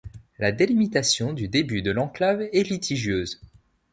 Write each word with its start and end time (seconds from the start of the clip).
La 0.39 0.51
délimitation 0.51 1.31
du 1.31 1.47
début 1.47 1.83
de 1.83 1.91
l'enclave 1.91 2.41
est 2.51 2.67
litigieuse. 2.67 3.39